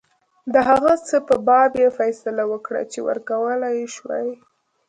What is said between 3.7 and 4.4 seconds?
یې شوای.